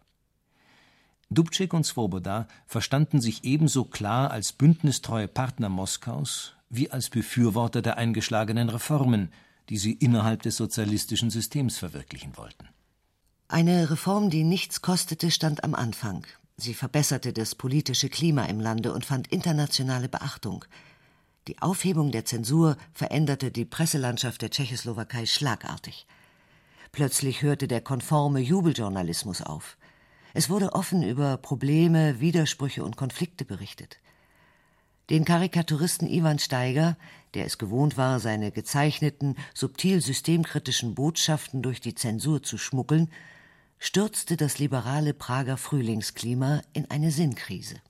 Dubček 1.31 1.73
und 1.73 1.85
Svoboda 1.85 2.47
verstanden 2.67 3.23
sich 3.23 3.45
ebenso 3.45 3.85
klar 3.85 4.31
als 4.31 4.53
bündnistreue 4.53 5.29
Partner 5.29 5.71
Moskaus 5.71 6.55
wie 6.69 6.91
als 6.91 7.09
Befürworter 7.09 7.83
der 7.83 7.97
eingeschlagenen 7.97 8.69
Reformen, 8.69 9.31
die 9.69 9.79
sie 9.79 9.93
innerhalb 9.93 10.43
des 10.43 10.57
sozialistischen 10.57 11.31
Systems 11.31 11.79
verwirklichen 11.79 12.37
wollten. 12.37 12.69
Eine 13.49 13.91
Reform, 13.91 14.31
die 14.31 14.45
nichts 14.45 14.83
kostete, 14.83 15.31
stand 15.31 15.63
am 15.65 15.75
Anfang. 15.75 16.27
Sie 16.57 16.75
verbesserte 16.75 17.33
das 17.33 17.55
politische 17.55 18.09
Klima 18.09 18.45
im 18.45 18.61
Lande 18.61 18.93
und 18.93 19.05
fand 19.05 19.29
internationale 19.29 20.09
Beachtung. 20.09 20.65
Die 21.49 21.61
Aufhebung 21.61 22.13
der 22.13 22.25
Zensur 22.25 22.77
veränderte 22.93 23.51
die 23.51 23.65
Presselandschaft 23.65 24.43
der 24.43 24.51
Tschechoslowakei 24.51 25.27
schlagartig. 25.27 26.07
Plötzlich 26.93 27.43
hörte 27.43 27.67
der 27.69 27.81
konforme 27.81 28.41
Jubeljournalismus 28.41 29.43
auf. 29.43 29.77
Es 30.35 30.49
wurde 30.49 30.73
offen 30.73 31.03
über 31.03 31.37
Probleme, 31.37 32.21
Widersprüche 32.21 32.85
und 32.85 32.97
Konflikte 32.97 33.45
berichtet. 33.45 33.99
Den 35.11 35.25
Karikaturisten 35.25 36.09
Ivan 36.09 36.39
Steiger, 36.39 36.97
der 37.35 37.47
es 37.47 37.59
gewohnt 37.59 37.97
war, 37.97 38.21
seine 38.21 38.53
gezeichneten, 38.53 39.37
subtil 39.55 40.01
systemkritischen 40.01 40.95
Botschaften 40.95 41.63
durch 41.63 41.81
die 41.81 41.95
Zensur 41.95 42.43
zu 42.43 42.57
schmuggeln, 42.57 43.11
stürzte 43.79 44.37
das 44.37 44.59
liberale 44.59 45.13
Prager 45.13 45.57
Frühlingsklima 45.57 46.63
in 46.73 46.89
eine 46.91 47.11
Sinnkrise. 47.11 47.81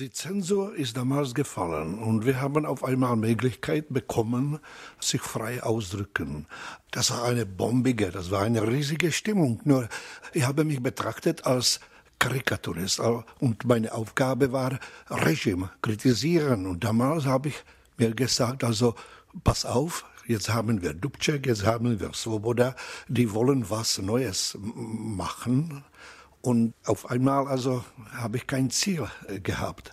Die 0.00 0.10
Zensur 0.10 0.74
ist 0.74 0.96
damals 0.96 1.34
gefallen 1.34 1.98
und 1.98 2.24
wir 2.24 2.40
haben 2.40 2.64
auf 2.64 2.84
einmal 2.84 3.16
Möglichkeit 3.16 3.90
bekommen, 3.90 4.58
sich 4.98 5.20
frei 5.20 5.62
ausdrücken. 5.62 6.46
Das 6.90 7.10
war 7.10 7.24
eine 7.24 7.44
bombige, 7.44 8.10
das 8.10 8.30
war 8.30 8.42
eine 8.42 8.66
riesige 8.66 9.12
Stimmung. 9.12 9.60
Nur 9.64 9.88
ich 10.32 10.44
habe 10.44 10.64
mich 10.64 10.82
betrachtet 10.82 11.44
als 11.44 11.80
Karikaturist 12.20 13.00
und 13.40 13.64
meine 13.64 13.92
Aufgabe 13.92 14.52
war 14.52 14.78
Regime 15.08 15.70
kritisieren 15.82 16.66
und 16.66 16.84
damals 16.84 17.24
habe 17.26 17.48
ich 17.48 17.64
mir 17.96 18.14
gesagt, 18.14 18.62
also 18.62 18.94
pass 19.42 19.64
auf, 19.64 20.04
Jetzt 20.30 20.48
haben 20.48 20.80
wir 20.80 20.94
Dubček, 20.94 21.44
jetzt 21.46 21.66
haben 21.66 21.98
wir 21.98 22.12
Svoboda, 22.12 22.76
die 23.08 23.32
wollen 23.32 23.68
was 23.68 23.98
Neues 23.98 24.56
machen. 24.60 25.82
Und 26.40 26.72
auf 26.84 27.10
einmal 27.10 27.48
also 27.48 27.84
habe 28.12 28.36
ich 28.36 28.46
kein 28.46 28.70
Ziel 28.70 29.08
äh, 29.26 29.40
gehabt. 29.40 29.92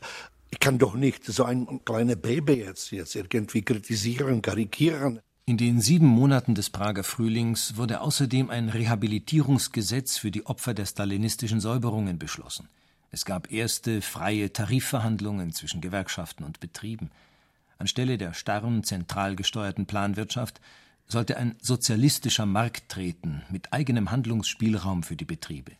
Ich 0.52 0.60
kann 0.60 0.78
doch 0.78 0.94
nicht 0.94 1.26
so 1.26 1.44
ein 1.44 1.84
kleines 1.84 2.18
Baby 2.18 2.54
jetzt, 2.54 2.92
jetzt 2.92 3.16
irgendwie 3.16 3.64
kritisieren, 3.64 4.44
karikieren. 4.44 5.22
In 5.50 5.56
den 5.56 5.80
sieben 5.80 6.08
Monaten 6.08 6.56
des 6.56 6.70
Prager 6.70 7.06
Frühlings 7.06 7.78
wurde 7.78 8.02
außerdem 8.02 8.50
ein 8.50 8.68
Rehabilitierungsgesetz 8.68 10.18
für 10.18 10.30
die 10.30 10.46
Opfer 10.46 10.74
der 10.74 10.86
stalinistischen 10.86 11.62
Säuberungen 11.62 12.20
beschlossen. 12.20 12.68
Es 13.12 13.24
gab 13.24 13.50
erste 13.50 14.02
freie 14.02 14.52
Tarifverhandlungen 14.52 15.54
zwischen 15.54 15.80
Gewerkschaften 15.80 16.44
und 16.44 16.60
Betrieben. 16.60 17.12
Anstelle 17.78 18.18
der 18.18 18.34
starren, 18.34 18.84
zentral 18.84 19.38
gesteuerten 19.38 19.86
Planwirtschaft 19.86 20.60
sollte 21.08 21.38
ein 21.38 21.56
sozialistischer 21.62 22.46
Markt 22.46 22.90
treten 22.90 23.42
mit 23.50 23.72
eigenem 23.72 24.12
Handlungsspielraum 24.12 25.02
für 25.02 25.16
die 25.16 25.24
Betriebe. 25.24 25.72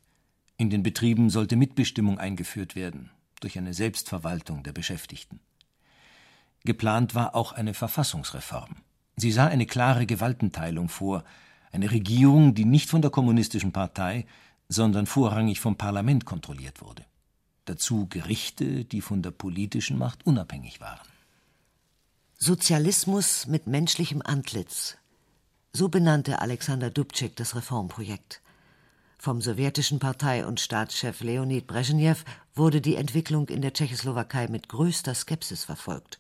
In 0.56 0.70
den 0.70 0.82
Betrieben 0.82 1.30
sollte 1.30 1.58
Mitbestimmung 1.58 2.20
eingeführt 2.20 2.78
werden 2.78 3.10
durch 3.42 3.58
eine 3.58 3.74
Selbstverwaltung 3.74 4.64
der 4.64 4.72
Beschäftigten. 4.72 5.42
Geplant 6.64 7.16
war 7.16 7.36
auch 7.36 7.52
eine 7.52 7.74
Verfassungsreform. 7.74 8.78
Sie 9.18 9.32
sah 9.32 9.48
eine 9.48 9.66
klare 9.66 10.06
Gewaltenteilung 10.06 10.90
vor, 10.90 11.24
eine 11.72 11.90
Regierung, 11.92 12.54
die 12.54 12.66
nicht 12.66 12.90
von 12.90 13.02
der 13.02 13.12
kommunistischen 13.12 13.72
Partei, 13.72 14.26
sondern 14.70 15.08
vorrangig 15.08 15.60
vom 15.60 15.76
Parlament 15.76 16.26
kontrolliert 16.26 16.82
wurde. 16.82 17.04
Dazu 17.66 18.08
Gerichte, 18.08 18.86
die 18.86 19.02
von 19.02 19.24
der 19.24 19.32
politischen 19.32 19.98
Macht 19.98 20.26
unabhängig 20.26 20.80
waren. 20.80 21.08
Sozialismus 22.38 23.48
mit 23.48 23.66
menschlichem 23.66 24.22
Antlitz. 24.24 24.98
So 25.74 25.90
benannte 25.90 26.40
Alexander 26.40 26.92
Dubček 26.92 27.36
das 27.36 27.56
Reformprojekt. 27.56 28.42
Vom 29.18 29.42
sowjetischen 29.42 29.98
Partei- 29.98 30.46
und 30.46 30.60
Staatschef 30.60 31.22
Leonid 31.22 31.66
Brezhnev 31.66 32.24
wurde 32.54 32.82
die 32.82 32.96
Entwicklung 32.96 33.50
in 33.50 33.64
der 33.64 33.74
Tschechoslowakei 33.74 34.48
mit 34.48 34.70
größter 34.70 35.16
Skepsis 35.16 35.66
verfolgt. 35.66 36.20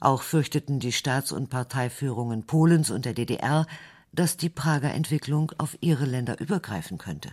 Auch 0.00 0.22
fürchteten 0.22 0.80
die 0.80 0.92
Staats- 0.92 1.32
und 1.32 1.50
Parteiführungen 1.50 2.44
Polens 2.44 2.90
und 2.90 3.04
der 3.04 3.14
DDR, 3.14 3.66
dass 4.12 4.36
die 4.36 4.48
Prager 4.48 4.92
Entwicklung 4.92 5.52
auf 5.58 5.76
ihre 5.80 6.04
Länder 6.04 6.40
übergreifen 6.40 6.98
könnte. 6.98 7.30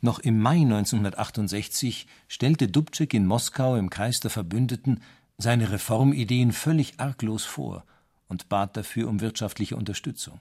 Noch 0.00 0.18
im 0.18 0.40
Mai 0.40 0.60
1968 0.60 2.06
stellte 2.28 2.68
Dubček 2.68 3.14
in 3.14 3.26
Moskau 3.26 3.76
im 3.76 3.90
Kreis 3.90 4.20
der 4.20 4.30
Verbündeten 4.30 5.00
seine 5.38 5.70
Reformideen 5.72 6.52
völlig 6.52 7.00
arglos 7.00 7.44
vor 7.44 7.84
und 8.28 8.48
bat 8.48 8.76
dafür 8.76 9.08
um 9.08 9.20
wirtschaftliche 9.20 9.76
Unterstützung. 9.76 10.40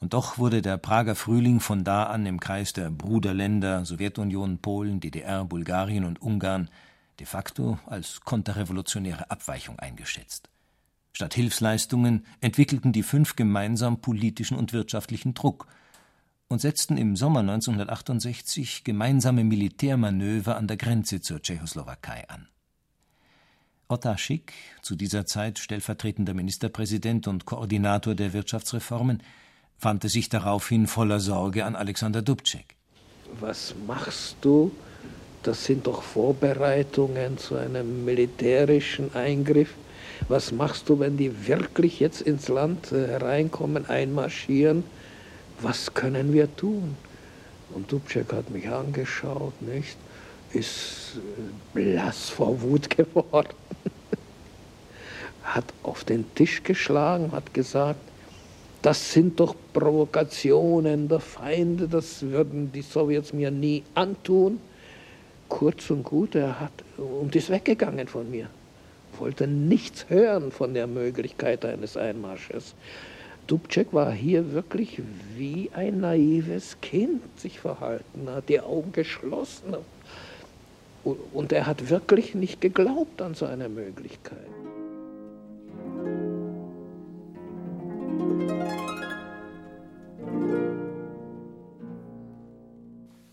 Und 0.00 0.12
doch 0.12 0.38
wurde 0.38 0.60
der 0.60 0.76
Prager 0.76 1.14
Frühling 1.14 1.60
von 1.60 1.84
da 1.84 2.04
an 2.04 2.26
im 2.26 2.40
Kreis 2.40 2.72
der 2.72 2.90
Bruderländer 2.90 3.84
Sowjetunion, 3.84 4.58
Polen, 4.58 5.00
DDR, 5.00 5.44
Bulgarien 5.44 6.04
und 6.04 6.20
Ungarn 6.20 6.68
de 7.18 7.26
facto 7.26 7.78
als 7.86 8.20
konterrevolutionäre 8.20 9.30
Abweichung 9.30 9.78
eingeschätzt. 9.78 10.48
Statt 11.12 11.34
Hilfsleistungen 11.34 12.26
entwickelten 12.40 12.92
die 12.92 13.04
fünf 13.04 13.36
gemeinsam 13.36 14.00
politischen 14.00 14.56
und 14.56 14.72
wirtschaftlichen 14.72 15.34
Druck 15.34 15.66
und 16.48 16.60
setzten 16.60 16.96
im 16.96 17.16
Sommer 17.16 17.40
1968 17.40 18.84
gemeinsame 18.84 19.44
Militärmanöver 19.44 20.56
an 20.56 20.66
der 20.66 20.76
Grenze 20.76 21.20
zur 21.20 21.40
Tschechoslowakei 21.40 22.28
an. 22.28 22.48
Otta 23.86 24.16
Schick, 24.18 24.52
zu 24.82 24.96
dieser 24.96 25.26
Zeit 25.26 25.58
stellvertretender 25.58 26.34
Ministerpräsident 26.34 27.28
und 27.28 27.44
Koordinator 27.44 28.14
der 28.14 28.32
Wirtschaftsreformen, 28.32 29.22
wandte 29.78 30.08
sich 30.08 30.28
daraufhin 30.28 30.86
voller 30.86 31.20
Sorge 31.20 31.64
an 31.64 31.76
Alexander 31.76 32.22
Dubček. 32.22 32.76
Was 33.40 33.74
machst 33.86 34.36
du? 34.40 34.72
Das 35.44 35.66
sind 35.66 35.86
doch 35.86 36.02
Vorbereitungen 36.02 37.36
zu 37.36 37.56
einem 37.56 38.06
militärischen 38.06 39.14
Eingriff. 39.14 39.74
Was 40.28 40.52
machst 40.52 40.88
du, 40.88 40.98
wenn 40.98 41.18
die 41.18 41.46
wirklich 41.46 42.00
jetzt 42.00 42.22
ins 42.22 42.48
Land 42.48 42.92
äh, 42.92 43.06
hereinkommen, 43.08 43.84
einmarschieren? 43.86 44.84
Was 45.60 45.92
können 45.92 46.32
wir 46.32 46.54
tun? 46.56 46.96
Und 47.74 47.92
Dubček 47.92 48.32
hat 48.32 48.50
mich 48.50 48.68
angeschaut, 48.68 49.60
nicht? 49.60 49.98
Ist 50.54 51.16
äh, 51.16 51.78
blass 51.78 52.30
vor 52.30 52.62
Wut 52.62 52.88
geworden. 52.96 53.54
hat 55.42 55.66
auf 55.82 56.04
den 56.04 56.24
Tisch 56.34 56.62
geschlagen, 56.62 57.32
hat 57.32 57.52
gesagt, 57.52 58.00
das 58.80 59.12
sind 59.12 59.40
doch 59.40 59.54
Provokationen 59.74 61.08
der 61.08 61.20
Feinde, 61.20 61.86
das 61.86 62.22
würden 62.22 62.72
die 62.72 62.82
Sowjets 62.82 63.34
mir 63.34 63.50
nie 63.50 63.82
antun. 63.94 64.58
Kurz 65.48 65.90
und 65.90 66.04
gut, 66.04 66.34
er 66.34 66.60
hat 66.60 66.72
und 66.96 67.34
ist 67.36 67.50
weggegangen 67.50 68.08
von 68.08 68.30
mir. 68.30 68.48
Wollte 69.18 69.46
nichts 69.46 70.06
hören 70.08 70.50
von 70.50 70.74
der 70.74 70.86
Möglichkeit 70.86 71.64
eines 71.64 71.96
Einmarsches. 71.96 72.74
Dubček 73.46 73.92
war 73.92 74.10
hier 74.10 74.52
wirklich 74.52 75.02
wie 75.36 75.70
ein 75.74 76.00
naives 76.00 76.78
Kind 76.80 77.22
sich 77.38 77.60
verhalten, 77.60 78.28
hat 78.28 78.48
die 78.48 78.60
Augen 78.60 78.92
geschlossen. 78.92 79.76
Und 81.04 81.52
er 81.52 81.66
hat 81.66 81.90
wirklich 81.90 82.34
nicht 82.34 82.62
geglaubt 82.62 83.20
an 83.20 83.34
so 83.34 83.44
eine 83.44 83.68
Möglichkeit. 83.68 84.38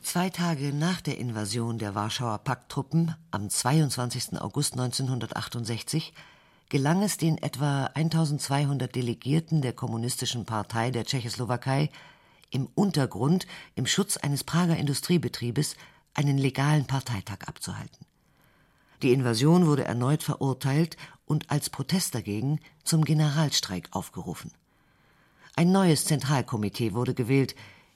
Zwei 0.02 0.32
Tage 0.32 0.74
nach 0.74 1.00
der 1.00 1.20
Invasion 1.20 1.78
der 1.78 1.94
Warschauer 1.94 2.40
Pakttruppen 2.40 3.16
am 3.30 3.50
22. 3.50 4.42
August 4.42 4.74
1968 4.74 6.12
gelang 6.70 7.04
es 7.04 7.18
den 7.18 7.38
etwa 7.38 7.86
1200 7.94 8.94
Delegierten 8.94 9.62
der 9.62 9.74
Kommunistischen 9.74 10.46
Partei 10.46 10.90
der 10.90 11.06
Tschechoslowakei, 11.06 11.92
im 12.50 12.68
Untergrund 12.74 13.46
im 13.76 13.86
Schutz 13.86 14.18
eines 14.18 14.44
Prager 14.44 14.76
Industriebetriebes 14.76 15.76
einen 16.16 16.40
legalen 16.40 16.88
Parteitag 16.88 17.48
abzuhalten. 17.48 18.06
Die 19.04 19.14
Invasion 19.14 19.68
wurde 19.68 19.86
erneut 19.86 20.24
verurteilt 20.24 20.98
und 21.26 21.52
als 21.52 21.70
Protest 21.70 22.16
dagegen 22.16 22.60
zum 22.84 23.06
Generalstreik 23.06 23.90
aufgerufen. 23.92 24.52
Ein 25.56 25.72
neues 25.72 26.06
Zentralkomitee 26.06 26.94
wurde 26.94 27.14
gewählt, 27.14 27.56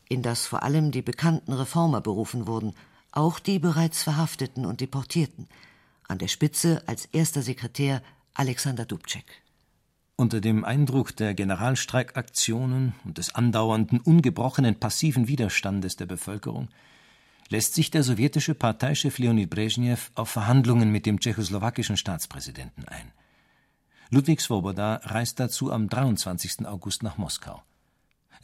in 0.10 0.22
das 0.22 0.46
vor 0.46 0.64
allem 0.64 0.92
die 0.92 1.02
bekannten 1.02 1.54
Reformer 1.54 2.02
berufen 2.02 2.48
wurden, 2.48 2.74
auch 3.12 3.40
die 3.40 3.60
bereits 3.60 4.04
Verhafteten 4.04 4.66
und 4.66 4.82
Deportierten, 4.82 5.48
an 6.08 6.18
der 6.18 6.28
Spitze 6.28 6.84
als 6.88 7.06
erster 7.06 7.42
Sekretär 7.42 8.02
Alexander 8.34 8.86
Dubček. 8.86 9.26
Unter 10.18 10.40
dem 10.40 10.64
Eindruck 10.64 11.16
der 11.16 11.34
Generalstreikaktionen 11.34 12.94
und 13.04 13.18
des 13.18 13.36
andauernden, 13.36 14.00
ungebrochenen 14.00 14.80
passiven 14.80 15.28
Widerstandes 15.28 15.98
der 15.98 16.06
Bevölkerung 16.06 16.70
lässt 17.50 17.76
sich 17.76 17.92
der 17.92 18.04
sowjetische 18.04 18.56
Parteichef 18.56 19.18
Leonid 19.18 19.50
Brezhnev 19.50 20.12
auf 20.16 20.30
Verhandlungen 20.30 20.92
mit 20.92 21.06
dem 21.06 21.20
tschechoslowakischen 21.20 21.98
Staatspräsidenten 21.98 22.86
ein. 22.86 23.12
Ludwig 24.10 24.40
Swoboda 24.40 25.02
reist 25.04 25.40
dazu 25.40 25.72
am 25.72 25.90
23. 25.90 26.66
August 26.66 27.04
nach 27.04 27.18
Moskau. 27.18 27.62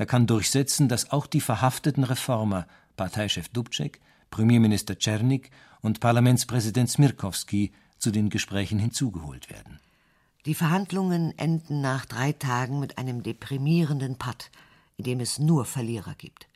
Er 0.01 0.07
kann 0.07 0.25
durchsetzen, 0.25 0.89
dass 0.89 1.11
auch 1.11 1.27
die 1.27 1.41
verhafteten 1.41 2.03
Reformer, 2.03 2.65
Parteichef 2.97 3.49
Dubček, 3.49 3.99
Premierminister 4.31 4.97
Czernik 4.97 5.51
und 5.81 5.99
Parlamentspräsident 5.99 6.89
Smirkowski 6.89 7.71
zu 7.99 8.09
den 8.09 8.31
Gesprächen 8.31 8.79
hinzugeholt 8.79 9.51
werden. 9.51 9.79
Die 10.47 10.55
Verhandlungen 10.55 11.37
enden 11.37 11.81
nach 11.81 12.07
drei 12.07 12.31
Tagen 12.31 12.79
mit 12.79 12.97
einem 12.97 13.21
deprimierenden 13.21 14.15
Patt, 14.15 14.49
in 14.97 15.03
dem 15.03 15.19
es 15.19 15.37
nur 15.37 15.65
Verlierer 15.65 16.15
gibt. 16.17 16.47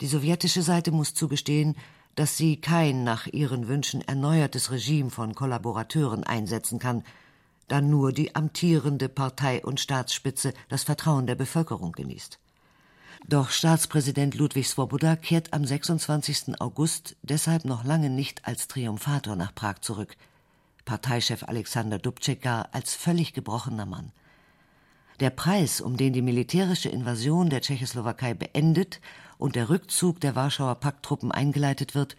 Die 0.00 0.06
sowjetische 0.06 0.62
Seite 0.62 0.92
muss 0.92 1.12
zugestehen, 1.12 1.74
dass 2.14 2.36
sie 2.36 2.60
kein 2.60 3.02
nach 3.02 3.26
ihren 3.26 3.66
Wünschen 3.66 4.00
erneuertes 4.00 4.70
Regime 4.70 5.10
von 5.10 5.34
Kollaborateuren 5.34 6.22
einsetzen 6.22 6.78
kann, 6.78 7.02
da 7.66 7.80
nur 7.80 8.12
die 8.12 8.36
amtierende 8.36 9.08
Partei 9.08 9.60
und 9.64 9.80
Staatsspitze 9.80 10.54
das 10.68 10.84
Vertrauen 10.84 11.26
der 11.26 11.34
Bevölkerung 11.34 11.90
genießt. 11.90 12.38
Doch 13.28 13.50
Staatspräsident 13.50 14.34
Ludwig 14.34 14.68
Swoboda 14.68 15.14
kehrt 15.14 15.52
am 15.52 15.64
26. 15.64 16.60
August 16.60 17.16
deshalb 17.22 17.64
noch 17.64 17.84
lange 17.84 18.10
nicht 18.10 18.46
als 18.46 18.66
Triumphator 18.66 19.36
nach 19.36 19.54
Prag 19.54 19.80
zurück. 19.80 20.16
Parteichef 20.84 21.44
Alexander 21.44 21.98
Dubček 21.98 22.42
gar 22.42 22.68
als 22.72 22.94
völlig 22.94 23.32
gebrochener 23.32 23.86
Mann. 23.86 24.10
Der 25.20 25.30
Preis, 25.30 25.80
um 25.80 25.96
den 25.96 26.12
die 26.14 26.22
militärische 26.22 26.88
Invasion 26.88 27.50
der 27.50 27.60
Tschechoslowakei 27.60 28.32
beendet 28.34 29.00
und 29.36 29.54
der 29.54 29.68
Rückzug 29.68 30.18
der 30.20 30.34
Warschauer 30.34 30.76
Pakttruppen 30.76 31.30
eingeleitet 31.30 31.94
wird, 31.94 32.16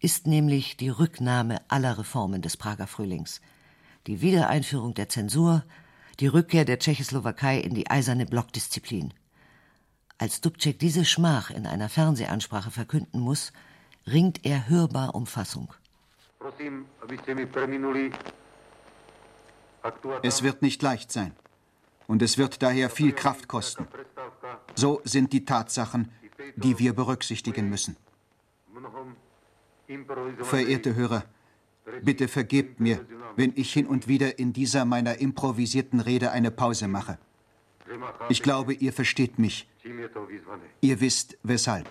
ist 0.00 0.26
nämlich 0.26 0.76
die 0.76 0.88
Rücknahme 0.88 1.60
aller 1.68 1.98
Reformen 1.98 2.40
des 2.40 2.56
Prager 2.56 2.86
Frühlings, 2.86 3.42
die 4.06 4.22
Wiedereinführung 4.22 4.94
der 4.94 5.08
Zensur, 5.08 5.62
die 6.20 6.26
Rückkehr 6.26 6.64
der 6.64 6.78
Tschechoslowakei 6.78 7.60
in 7.60 7.74
die 7.74 7.90
eiserne 7.90 8.24
Blockdisziplin. 8.24 9.12
Als 10.18 10.40
Dubček 10.40 10.80
diese 10.80 11.04
Schmach 11.04 11.50
in 11.50 11.64
einer 11.66 11.88
Fernsehansprache 11.88 12.72
verkünden 12.72 13.20
muss, 13.20 13.52
ringt 14.06 14.44
er 14.44 14.68
hörbar 14.68 15.14
um 15.14 15.26
Fassung. 15.26 15.72
Es 20.22 20.42
wird 20.42 20.62
nicht 20.62 20.82
leicht 20.82 21.12
sein. 21.12 21.32
Und 22.08 22.22
es 22.22 22.36
wird 22.36 22.62
daher 22.62 22.90
viel 22.90 23.12
Kraft 23.12 23.46
kosten. 23.46 23.86
So 24.74 25.00
sind 25.04 25.32
die 25.32 25.44
Tatsachen, 25.44 26.10
die 26.56 26.78
wir 26.78 26.94
berücksichtigen 26.94 27.68
müssen. 27.68 27.96
Verehrte 30.42 30.94
Hörer, 30.94 31.24
bitte 32.02 32.26
vergebt 32.28 32.80
mir, 32.80 33.06
wenn 33.36 33.52
ich 33.54 33.72
hin 33.72 33.86
und 33.86 34.08
wieder 34.08 34.38
in 34.38 34.52
dieser 34.52 34.84
meiner 34.84 35.18
improvisierten 35.18 36.00
Rede 36.00 36.32
eine 36.32 36.50
Pause 36.50 36.88
mache. 36.88 37.18
Ich 38.28 38.42
glaube, 38.42 38.74
ihr 38.74 38.92
versteht 38.92 39.38
mich. 39.38 39.66
Ihr 40.80 41.00
wisst 41.00 41.38
weshalb. 41.42 41.88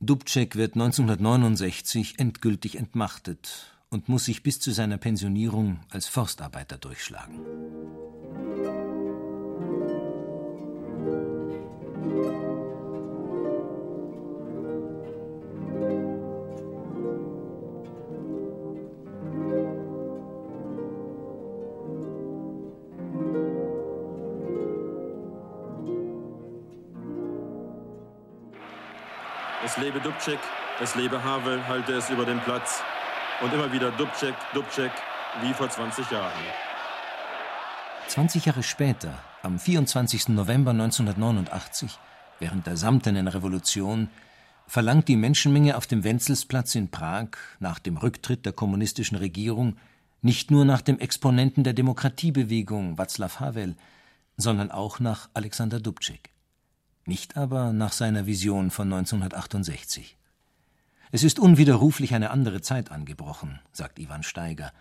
Dubček 0.00 0.54
wird 0.56 0.74
1969 0.74 2.18
endgültig 2.18 2.76
entmachtet 2.76 3.76
und 3.90 4.08
muss 4.08 4.26
sich 4.26 4.42
bis 4.42 4.60
zu 4.60 4.70
seiner 4.70 4.98
Pensionierung 4.98 5.80
als 5.90 6.06
Forstarbeiter 6.06 6.76
durchschlagen. 6.78 7.40
Lebe 29.96 30.10
Dubček, 30.10 30.38
es 30.82 30.94
lebe 30.94 31.24
Havel, 31.24 31.66
halte 31.66 31.94
es 31.94 32.10
über 32.10 32.26
den 32.26 32.38
Platz. 32.40 32.82
Und 33.42 33.52
immer 33.54 33.72
wieder 33.72 33.90
Dubček, 33.92 34.34
Dubček, 34.52 34.92
wie 35.40 35.54
vor 35.54 35.70
20 35.70 36.10
Jahren. 36.10 36.32
20 38.08 38.44
Jahre 38.44 38.62
später, 38.62 39.14
am 39.42 39.58
24. 39.58 40.28
November 40.28 40.72
1989, 40.72 41.98
während 42.40 42.66
der 42.66 42.76
Samtenen 42.76 43.26
Revolution, 43.26 44.08
verlangt 44.66 45.08
die 45.08 45.16
Menschenmenge 45.16 45.76
auf 45.76 45.86
dem 45.86 46.04
Wenzelsplatz 46.04 46.74
in 46.74 46.90
Prag 46.90 47.28
nach 47.58 47.78
dem 47.78 47.96
Rücktritt 47.96 48.44
der 48.44 48.52
kommunistischen 48.52 49.16
Regierung 49.16 49.78
nicht 50.20 50.50
nur 50.50 50.66
nach 50.66 50.82
dem 50.82 50.98
Exponenten 50.98 51.64
der 51.64 51.72
Demokratiebewegung 51.72 52.98
Václav 52.98 53.40
Havel, 53.40 53.76
sondern 54.36 54.70
auch 54.70 55.00
nach 55.00 55.30
Alexander 55.32 55.80
Dubček 55.80 56.35
nicht 57.06 57.36
aber 57.36 57.72
nach 57.72 57.92
seiner 57.92 58.26
Vision 58.26 58.70
von 58.70 58.92
1968. 58.92 60.16
Es 61.12 61.22
ist 61.22 61.38
unwiderruflich 61.38 62.14
eine 62.14 62.30
andere 62.30 62.60
Zeit 62.60 62.90
angebrochen, 62.90 63.60
sagt 63.72 63.98
Ivan 63.98 64.22
Steiger, 64.22 64.72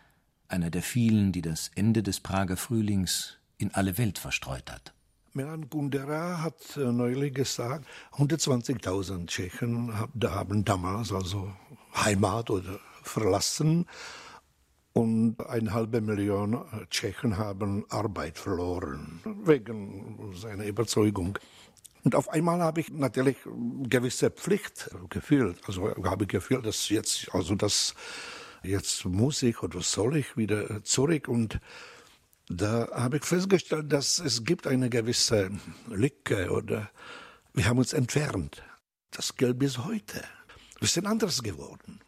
einer 0.48 0.70
der 0.70 0.82
vielen, 0.82 1.32
die 1.32 1.42
das 1.42 1.72
Ende 1.76 2.04
des 2.04 2.20
Prager 2.20 2.58
Frühlings 2.58 3.38
in 3.58 3.74
alle 3.74 3.98
Welt 3.98 4.20
verstreut 4.20 4.72
hat. 4.72 4.94
Milan 5.34 5.70
Kundera 5.70 6.42
hat 6.42 6.78
äh, 6.78 6.92
neulich 6.92 7.34
gesagt, 7.34 7.86
120.000 8.14 9.28
Tschechen 9.28 9.94
haben 10.24 10.64
damals 10.64 11.12
also 11.12 11.52
Heimat 11.94 12.50
oder 12.50 12.80
verlassen 13.04 13.86
und 14.94 15.46
eine 15.46 15.74
halbe 15.74 16.00
Million 16.00 16.64
Tschechen 16.90 17.38
haben 17.38 17.84
Arbeit 17.90 18.38
verloren 18.38 19.20
wegen 19.44 20.32
seiner 20.34 20.64
Überzeugung. 20.66 21.38
Und 22.06 22.16
auf 22.16 22.30
einmal 22.30 22.62
habe 22.62 22.80
ich 22.80 22.90
natürlich 22.92 23.36
gewisse 23.90 24.32
Pflicht 24.32 24.90
gefühlt. 25.10 25.58
Also 25.68 25.94
habe 26.06 26.24
ich 26.24 26.30
gefühlt, 26.30 26.66
dass 26.66 26.88
jetzt, 26.88 27.28
also 27.34 27.56
das, 27.56 27.96
jetzt 28.64 29.04
muss 29.06 29.44
ich 29.44 29.62
oder 29.62 29.82
soll 29.82 30.16
ich 30.18 30.38
wieder 30.38 30.84
zurück 30.84 31.28
und 31.28 31.60
Da 32.48 32.88
habe 32.94 33.18
ich 33.18 33.24
festgestellt, 33.24 33.92
dass 33.92 34.20
es 34.20 34.44
gibt 34.44 34.68
eine 34.68 34.90
gewisse 34.90 35.50
Lücke 35.88 36.52
oder 36.52 36.92
wir 37.54 37.66
haben 37.66 37.80
uns 37.80 37.94
entfernt. 37.94 38.62
Das 39.12 39.36
gilt 39.36 39.58
bis 39.58 39.80
heute. 39.80 40.24
Wir 40.80 40.88
sind 40.88 41.08
anders 41.08 41.42
geworden. 41.42 42.02